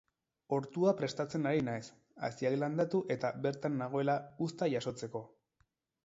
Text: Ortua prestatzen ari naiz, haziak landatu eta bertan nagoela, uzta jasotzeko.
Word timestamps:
Ortua 0.55 0.91
prestatzen 1.01 1.43
ari 1.49 1.59
naiz, 1.67 1.83
haziak 2.29 2.55
landatu 2.61 3.01
eta 3.15 3.31
bertan 3.43 3.75
nagoela, 3.83 4.15
uzta 4.47 4.71
jasotzeko. 4.75 5.23